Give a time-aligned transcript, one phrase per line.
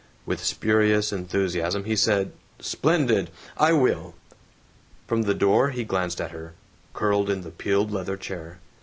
[0.25, 3.29] With spurious enthusiasm he said, "Splendid!
[3.55, 4.15] I will."
[5.05, 6.55] From the door he glanced at her,
[6.91, 8.57] curled in the peeled leather chair.